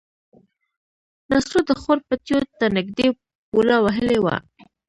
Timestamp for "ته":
2.59-2.65